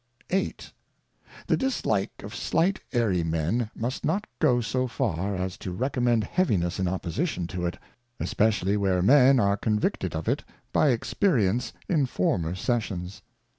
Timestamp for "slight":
2.33-2.79